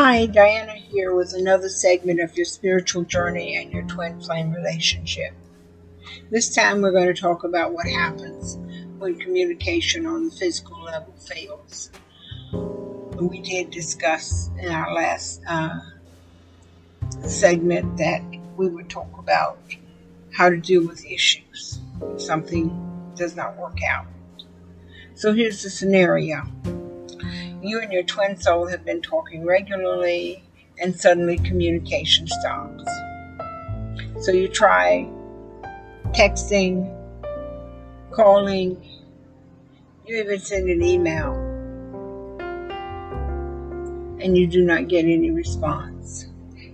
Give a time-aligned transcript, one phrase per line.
[0.00, 5.32] Hi, Dyanna here with another segment of your spiritual journey and your twin flame relationship.
[6.30, 8.58] This time we're going to talk about what happens
[8.98, 11.90] when communication on the physical level fails.
[12.52, 15.80] We did discuss in our last uh,
[17.26, 18.22] segment that
[18.56, 19.58] we would talk about
[20.30, 24.06] how to deal with issues if something does not work out.
[25.16, 26.44] So here's the scenario
[27.68, 30.42] you and your twin soul have been talking regularly,
[30.80, 32.84] and suddenly communication stops.
[34.20, 35.08] So you try
[36.12, 36.94] texting,
[38.10, 38.82] calling,
[40.06, 41.34] you even send an email,
[44.20, 46.26] and you do not get any response.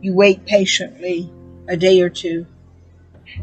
[0.00, 1.30] You wait patiently
[1.68, 2.46] a day or two,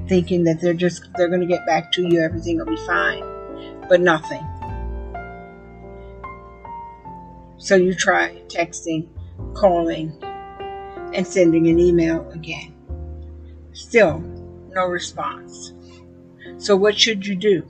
[0.08, 3.24] thinking that they're just they're going to get back to you, everything will be fine,
[3.88, 4.46] but nothing.
[7.66, 9.08] So you try texting,
[9.56, 10.14] calling,
[11.16, 12.76] and sending an email again.
[13.74, 14.20] Still,
[14.70, 15.74] no response.
[16.60, 17.68] So, what should you do?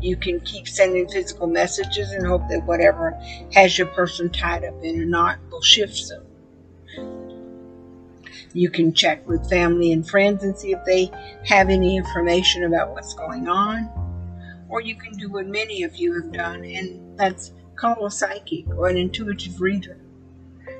[0.00, 3.20] You can keep sending physical messages and hope that whatever
[3.54, 6.24] has your person tied up in a knot will shift soon.
[8.52, 11.10] You can check with family and friends and see if they
[11.44, 13.90] have any information about what's going on.
[14.68, 17.50] Or you can do what many of you have done, and that's
[17.80, 19.96] call a psychic or an intuitive reader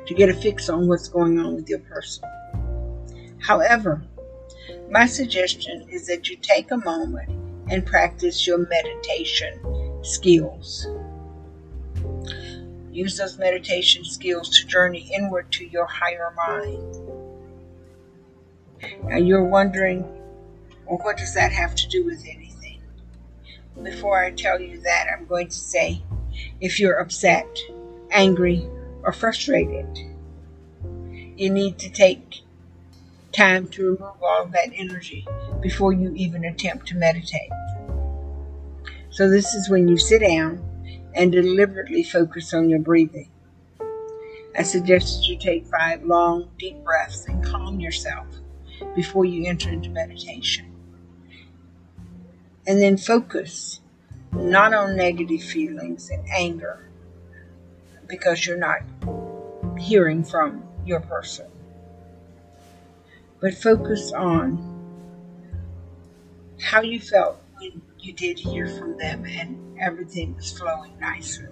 [0.05, 2.25] to get a fix on what's going on with your person.
[3.39, 4.03] However,
[4.91, 7.31] my suggestion is that you take a moment
[7.71, 9.59] and practice your meditation
[10.03, 10.89] skills.
[12.93, 16.97] Use those meditation skills to journey inward to your higher mind.
[19.05, 20.03] Now you're wondering,
[20.87, 22.83] well, what does that have to do with anything?
[23.83, 26.03] Before I tell you that, I'm going to say
[26.61, 27.59] if you're upset,
[28.11, 28.67] angry,
[29.03, 29.99] or frustrated.
[31.37, 32.41] You need to take
[33.33, 35.27] time to remove all of that energy
[35.61, 37.51] before you even attempt to meditate.
[39.11, 40.63] So, this is when you sit down
[41.15, 43.31] and deliberately focus on your breathing.
[44.57, 48.27] I suggest that you take five long, deep breaths and calm yourself
[48.95, 50.67] before you enter into meditation.
[52.67, 53.80] And then focus
[54.33, 56.89] not on negative feelings and anger
[58.07, 58.81] because you're not
[59.79, 61.47] hearing from your person,
[63.41, 64.67] but focus on
[66.61, 71.47] how you felt when you did hear from them and everything was flowing nicely.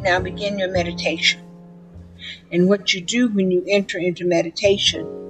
[0.00, 1.40] Now begin your meditation.
[2.50, 5.21] And what you do when you enter into meditation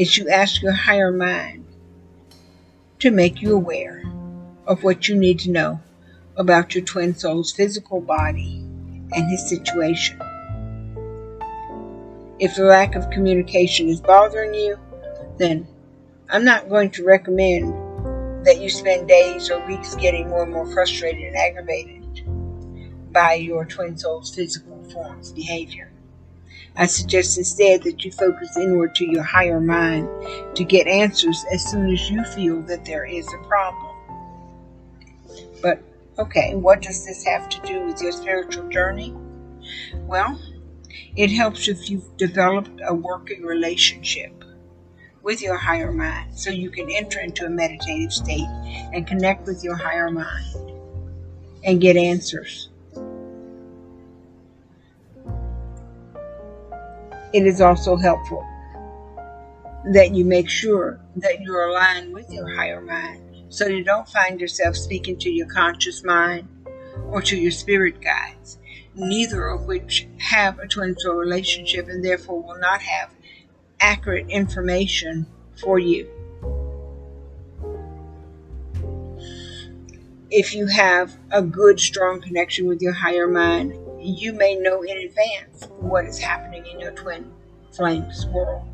[0.00, 1.62] is you ask your higher mind
[2.98, 4.02] to make you aware
[4.66, 5.78] of what you need to know
[6.38, 8.64] about your twin soul's physical body
[9.12, 10.18] and his situation.
[12.38, 14.78] If the lack of communication is bothering you,
[15.36, 15.68] then
[16.30, 17.74] I'm not going to recommend
[18.46, 23.66] that you spend days or weeks getting more and more frustrated and aggravated by your
[23.66, 25.89] twin soul's physical form's behavior.
[26.76, 30.08] I suggest instead that you focus inward to your higher mind
[30.56, 33.96] to get answers as soon as you feel that there is a problem.
[35.60, 35.82] But,
[36.18, 39.14] okay, what does this have to do with your spiritual journey?
[40.06, 40.40] Well,
[41.16, 44.44] it helps if you've developed a working relationship
[45.22, 48.48] with your higher mind so you can enter into a meditative state
[48.94, 50.72] and connect with your higher mind
[51.64, 52.69] and get answers.
[57.32, 58.46] It is also helpful
[59.92, 64.40] that you make sure that you're aligned with your higher mind so you don't find
[64.40, 66.48] yourself speaking to your conscious mind
[67.10, 68.58] or to your spirit guides,
[68.94, 73.10] neither of which have a twin soul relationship and therefore will not have
[73.80, 75.26] accurate information
[75.60, 76.08] for you.
[80.30, 84.96] If you have a good, strong connection with your higher mind, you may know in
[84.98, 87.32] advance what is happening in your twin
[87.72, 88.66] flames world.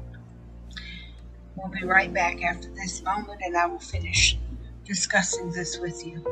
[1.57, 4.39] We'll be right back after this moment and I will finish
[4.85, 6.25] discussing this with you.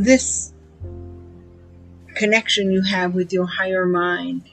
[0.00, 0.52] This
[2.14, 4.48] connection you have with your higher mind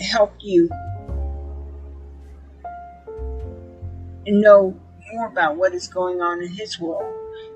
[0.00, 0.68] help you
[4.26, 4.78] know
[5.12, 7.12] more about what is going on in his world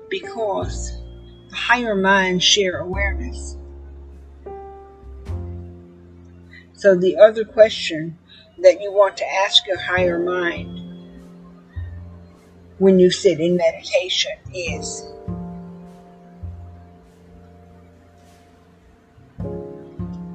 [0.09, 1.01] because
[1.49, 3.57] the higher minds share awareness.
[6.73, 8.17] So, the other question
[8.59, 10.79] that you want to ask your higher mind
[12.77, 15.05] when you sit in meditation is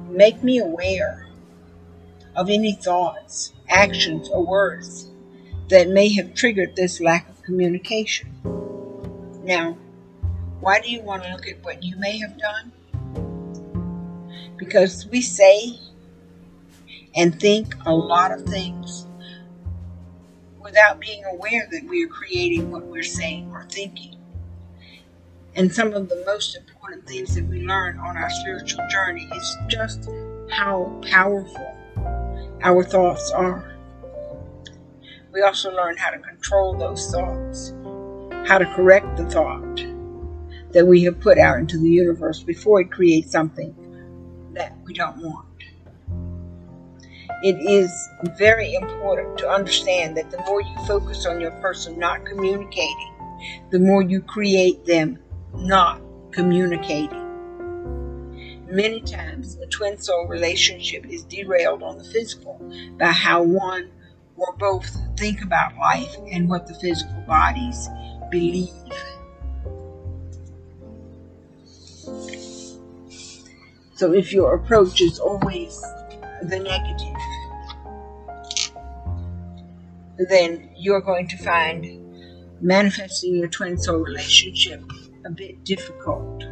[0.09, 1.27] make me aware
[2.35, 5.09] of any thoughts, actions, or words
[5.69, 8.29] that may have triggered this lack of communication.
[9.43, 9.77] Now,
[10.59, 12.71] why do you want to look at what you may have done?
[14.57, 15.77] Because we say
[17.15, 19.05] and think a lot of things
[20.61, 24.15] without being aware that we are creating what we're saying or thinking.
[25.55, 29.57] And some of the most important things that we learn on our spiritual journey is
[29.67, 30.09] just
[30.49, 31.77] how powerful
[32.63, 33.77] our thoughts are.
[35.31, 37.73] We also learn how to control those thoughts,
[38.47, 39.84] how to correct the thought
[40.75, 43.73] that we have put out into the universe before it creates something
[44.53, 45.47] that we don't want.
[47.43, 47.89] It is
[48.37, 53.13] very important to understand that the more you focus on your person not communicating,
[53.71, 55.17] the more you create them
[55.53, 56.01] not
[56.31, 57.23] communicating.
[58.67, 62.59] Many times, a twin soul relationship is derailed on the physical
[62.99, 63.91] by how one
[64.35, 67.87] or both think about life and what the physical bodies
[68.29, 68.73] believe.
[73.95, 75.81] So, if your approach is always
[76.43, 77.15] the negative,
[80.29, 81.85] then you're going to find
[82.61, 84.83] manifesting your twin soul relationship
[85.25, 86.43] a bit difficult.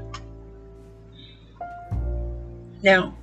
[2.81, 3.17] Now,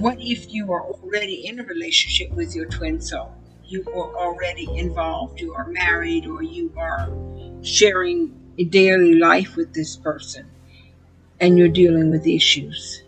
[0.00, 3.34] what if you are already in a relationship with your twin soul?
[3.64, 7.08] You are already involved, you are married, or you are
[7.62, 10.50] sharing a daily life with this person,
[11.40, 13.02] and you're dealing with issues.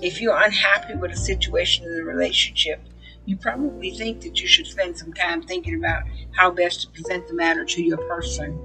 [0.00, 2.80] If you're unhappy with a situation in the relationship,
[3.24, 7.28] you probably think that you should spend some time thinking about how best to present
[7.28, 8.58] the matter to your person.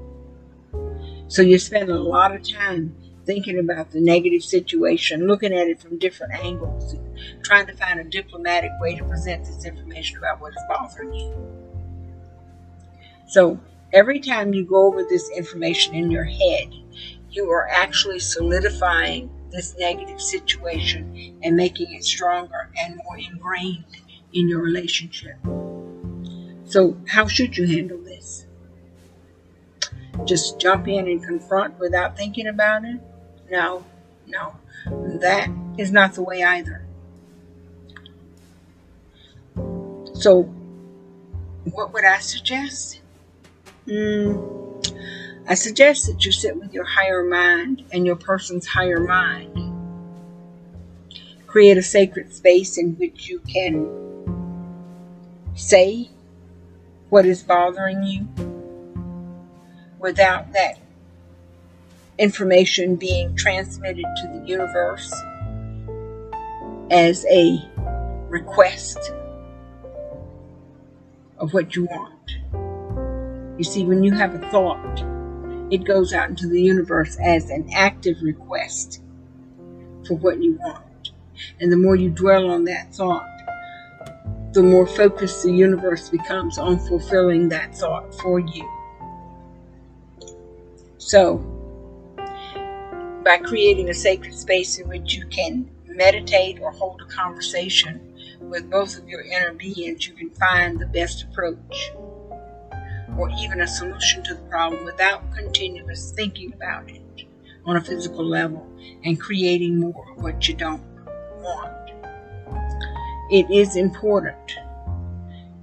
[1.28, 2.96] So you spend a lot of time
[3.26, 6.96] thinking about the negative situation, looking at it from different angles,
[7.44, 11.34] trying to find a diplomatic way to present this information about what is bothering you.
[13.28, 13.60] So
[13.94, 16.74] every time you go over this information in your head,
[17.32, 23.86] you are actually solidifying this negative situation and making it stronger and more ingrained
[24.34, 25.38] in your relationship.
[26.66, 28.46] So, how should you handle this?
[30.26, 33.00] Just jump in and confront without thinking about it?
[33.50, 33.86] No,
[34.26, 34.56] no.
[35.20, 36.86] That is not the way either.
[40.14, 40.44] So,
[41.72, 43.02] what would I suggest?
[43.86, 44.67] Mm,
[45.50, 49.74] I suggest that you sit with your higher mind and your person's higher mind.
[51.48, 53.88] Create a sacred space in which you can
[55.56, 56.10] say
[57.08, 58.28] what is bothering you
[60.00, 60.80] without that
[62.18, 65.14] information being transmitted to the universe
[66.92, 67.58] as a
[68.28, 69.14] request
[71.38, 73.58] of what you want.
[73.58, 75.17] You see, when you have a thought,
[75.70, 79.02] it goes out into the universe as an active request
[80.08, 81.12] for what you want.
[81.60, 83.28] And the more you dwell on that thought,
[84.54, 88.68] the more focused the universe becomes on fulfilling that thought for you.
[90.98, 91.38] So,
[93.24, 98.02] by creating a sacred space in which you can meditate or hold a conversation
[98.42, 101.92] with both of your inner beings, you can find the best approach
[103.18, 107.02] or even a solution to the problem without continuous thinking about it
[107.66, 108.66] on a physical level
[109.04, 110.84] and creating more of what you don't
[111.42, 111.74] want.
[113.30, 114.54] It is important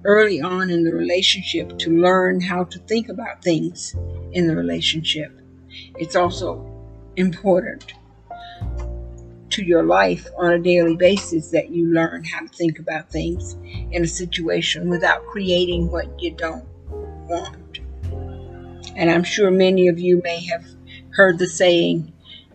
[0.04, 3.94] early on in the relationship to learn how to think about things
[4.32, 5.32] in the relationship.
[5.96, 6.70] It's also
[7.16, 7.94] important
[9.50, 13.54] to your life on a daily basis that you learn how to think about things
[13.92, 16.66] in a situation without creating what you don't
[17.26, 17.80] want.
[18.96, 20.64] And I'm sure many of you may have
[21.10, 22.12] heard the saying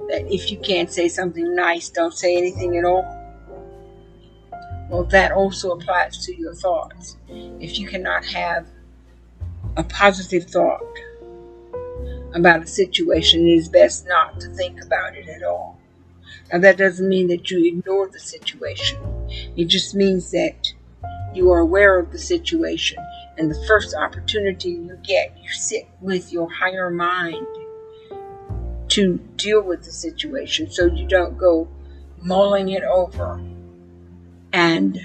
[0.10, 3.16] that if you can't say something nice, don't say anything at all.
[4.90, 7.18] Well, that also applies to your thoughts.
[7.28, 8.66] If you cannot have
[9.78, 10.82] a positive thought
[12.34, 15.80] about a situation, it is best not to think about it at all.
[16.52, 18.98] Now, that doesn't mean that you ignore the situation,
[19.56, 20.74] it just means that
[21.40, 22.98] you are aware of the situation
[23.38, 27.48] and the first opportunity you get, you sit with your higher mind
[28.90, 31.70] to deal with the situation so you don't go
[32.22, 33.42] mulling it over
[34.52, 35.00] and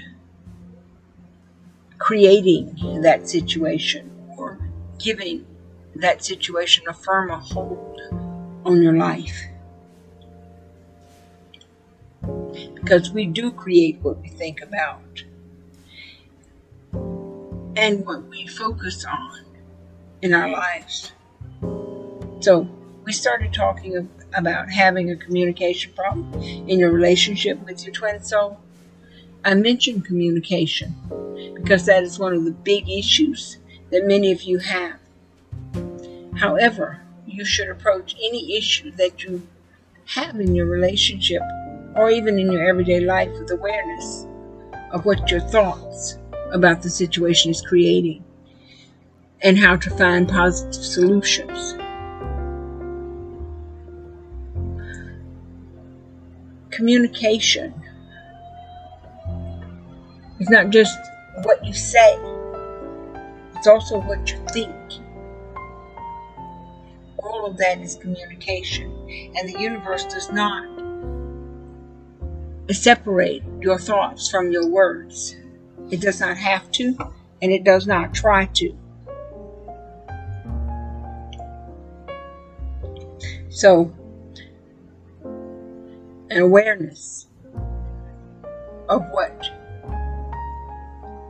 [1.97, 4.59] creating that situation or
[4.99, 5.45] giving
[5.95, 8.01] that situation a firmer hold
[8.65, 9.45] on your life.
[12.73, 15.23] Because we do create what we think about
[17.75, 19.45] and what we focus on
[20.21, 20.59] in our mm-hmm.
[20.59, 21.11] lives.
[22.41, 22.67] So,
[23.03, 28.59] we started talking about having a communication problem in your relationship with your twin soul.
[29.43, 30.95] I mentioned communication
[31.53, 33.59] because that is one of the big issues
[33.91, 34.99] that many of you have.
[36.35, 39.47] However, you should approach any issue that you
[40.07, 41.41] have in your relationship
[41.95, 44.25] or even in your everyday life with awareness
[44.91, 46.17] of what your thoughts
[46.51, 48.23] about the situation is creating
[49.41, 51.73] and how to find positive solutions.
[56.71, 57.73] Communication
[60.39, 60.97] is not just
[61.43, 62.17] what you say,
[63.55, 64.75] it's also what you think.
[67.17, 68.91] All of that is communication,
[69.35, 70.65] and the universe does not
[72.71, 75.35] separate your thoughts from your words.
[75.91, 76.97] It does not have to,
[77.41, 78.75] and it does not try to.
[83.49, 83.93] So,
[86.29, 87.27] an awareness
[88.89, 89.49] of what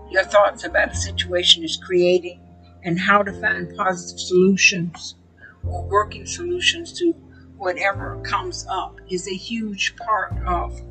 [0.10, 2.40] your thoughts about a situation is creating
[2.84, 5.16] and how to find positive solutions
[5.64, 7.12] or working solutions to
[7.58, 10.82] whatever comes up is a huge part of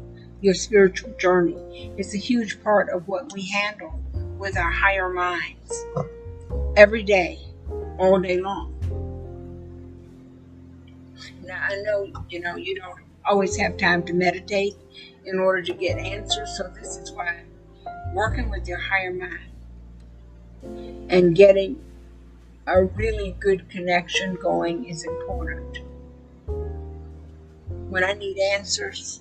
[0.45, 1.91] your spiritual journey.
[1.97, 3.99] It's a huge part of what we handle
[4.39, 5.87] with our higher minds
[6.77, 7.39] every day,
[7.99, 8.71] all day long.
[11.43, 14.75] Now, I know, you know, you don't always have time to meditate
[15.25, 17.41] in order to get answers, so this is why
[18.13, 19.41] working with your higher mind
[21.09, 21.83] and getting
[22.67, 25.79] a really good connection going is important.
[27.89, 29.21] When I need answers,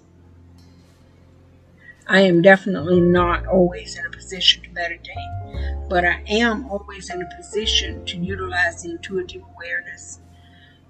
[2.07, 7.21] I am definitely not always in a position to meditate, but I am always in
[7.21, 10.19] a position to utilize the intuitive awareness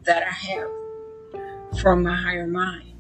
[0.04, 2.94] that I have from my higher mind.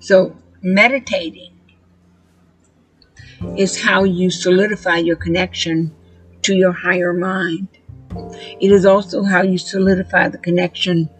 [0.00, 1.52] So, meditating
[3.56, 5.94] is how you solidify your connection
[6.42, 7.68] to your higher mind.
[8.60, 11.10] It is also how you solidify the connection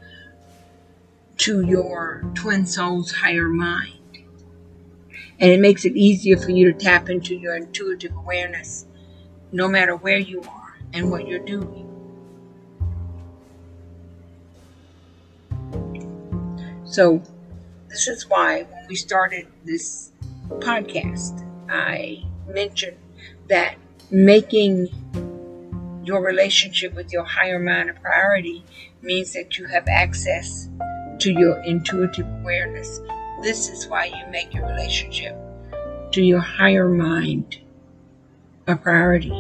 [1.39, 3.93] to your twin soul's higher mind.
[5.39, 8.87] And it makes it easier for you to tap into your intuitive awareness
[9.53, 11.87] no matter where you are and what you're doing.
[16.85, 17.23] So,
[17.89, 20.13] this is why when we started this
[20.49, 22.97] podcast, I mentioned
[23.49, 23.77] that
[24.11, 24.89] making
[26.05, 28.65] your relationship with your higher mind a priority
[29.03, 30.69] means that you have access
[31.21, 33.01] to your intuitive awareness.
[33.43, 35.37] This is why you make your relationship
[36.13, 37.59] to your higher mind
[38.67, 39.35] a priority.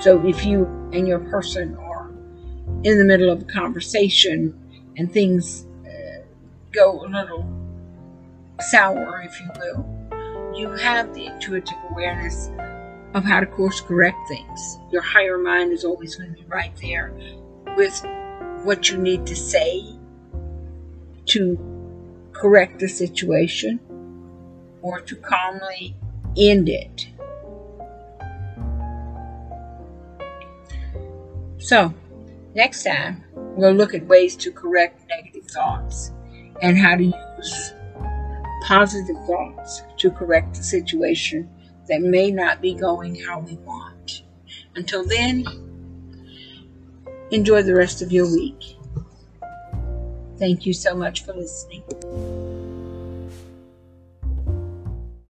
[0.00, 2.08] So if you and your person are
[2.84, 4.58] in the middle of a conversation
[4.96, 6.22] and things uh,
[6.72, 7.46] go a little
[8.60, 12.50] sour, if you will, you have the intuitive awareness
[13.14, 14.78] of how to course correct things.
[14.90, 17.12] Your higher mind is always going to be right there
[17.76, 18.04] with
[18.64, 19.84] what you need to say
[21.26, 21.58] to
[22.32, 23.80] correct the situation
[24.82, 25.94] or to calmly
[26.36, 27.08] end it.
[31.58, 31.92] So,
[32.54, 36.12] next time, we'll look at ways to correct negative thoughts
[36.62, 37.72] and how to use
[38.62, 41.48] positive thoughts to correct the situation
[41.88, 44.22] that may not be going how we want.
[44.74, 45.44] Until then,
[47.30, 48.76] Enjoy the rest of your week.
[50.38, 51.82] Thank you so much for listening.